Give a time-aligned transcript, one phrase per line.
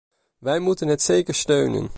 [0.37, 1.89] Wij moeten het zeker steunen.